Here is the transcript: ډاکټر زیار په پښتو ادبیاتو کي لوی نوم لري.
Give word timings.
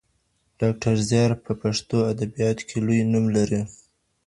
ډاکټر 0.59 0.95
زیار 1.09 1.31
په 1.45 1.51
پښتو 1.61 1.97
ادبیاتو 2.11 2.63
کي 2.69 2.77
لوی 2.85 2.99
نوم 3.11 3.25
لري. 3.35 3.61